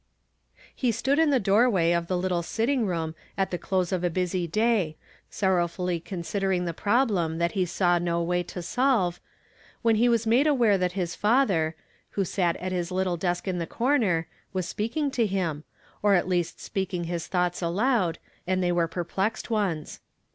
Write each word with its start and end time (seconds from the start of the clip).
lie 0.81 0.89
stood 0.89 1.19
in 1.19 1.29
the 1.29 1.39
doorway 1.39 1.91
of 1.91 2.07
the 2.07 2.17
little 2.17 2.41
sittincr 2.41 2.85
rooni 2.87 3.13
at 3.37 3.51
the 3.51 3.57
close 3.59 3.91
of 3.91 4.03
a 4.03 4.09
busy 4.09 4.47
day, 4.47 4.97
sorrowfully 5.29 5.99
con 5.99 6.23
sidering 6.23 6.65
the 6.65 6.73
problem 6.73 7.37
that 7.37 7.51
he 7.51 7.67
saw 7.67 7.99
no 7.99 8.19
way 8.19 8.41
to 8.41 8.63
solve, 8.63 9.21
wlien 9.85 9.95
he 9.97 10.09
was 10.09 10.25
made 10.25 10.47
aware 10.47 10.75
that 10.75 10.93
his 10.93 11.13
father, 11.15 11.75
who 12.17 12.25
sat 12.25 12.55
at 12.57 12.71
his 12.71 12.89
little 12.91 13.15
desk 13.15 13.47
in 13.47 13.59
tlie 13.59 13.69
corner, 13.69 14.27
was 14.53 14.67
speaking 14.67 15.11
to 15.11 15.27
him, 15.27 15.65
or 16.01 16.15
at 16.15 16.27
least 16.27 16.57
sjjeaking 16.57 17.05
his 17.05 17.27
thoughts 17.27 17.61
aloud, 17.61 18.17
and 18.47 18.63
they 18.63 18.71
were 18.71 18.87
perplexed 18.87 19.51
ones. 19.51 19.99